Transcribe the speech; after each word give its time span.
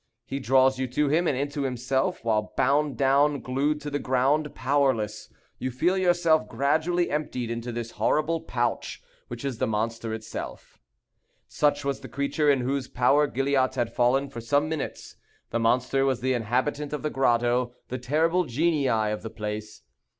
He 0.25 0.39
draws 0.39 0.79
you 0.79 0.87
to 0.87 1.09
him, 1.09 1.27
and 1.27 1.37
into 1.37 1.61
himself; 1.61 2.25
while 2.25 2.53
bound 2.57 2.97
down, 2.97 3.39
glued 3.39 3.79
to 3.81 3.91
the 3.91 3.99
ground, 3.99 4.55
powerless, 4.55 5.29
you 5.59 5.69
feel 5.69 5.95
yourself 5.95 6.47
gradually 6.47 7.11
emptied 7.11 7.51
into 7.51 7.71
this 7.71 7.91
horrible 8.01 8.41
pouch, 8.41 9.03
which 9.27 9.45
is 9.45 9.59
the 9.59 9.67
monster 9.67 10.11
itself. 10.11 10.79
Such 11.47 11.85
was 11.85 11.99
the 11.99 12.09
creature 12.09 12.49
in 12.49 12.61
whose 12.61 12.87
power 12.87 13.27
Gilliatt 13.27 13.75
had 13.75 13.93
fallen 13.93 14.27
for 14.27 14.41
some 14.41 14.67
minutes. 14.67 15.17
The 15.51 15.59
monster 15.59 16.03
was 16.03 16.21
the 16.21 16.33
inhabitant 16.33 16.93
of 16.93 17.03
the 17.03 17.11
grotto; 17.11 17.75
the 17.89 17.99
terrible 17.99 18.45
genii 18.45 18.89
of 19.11 19.21
the 19.21 19.29
place. 19.29 19.83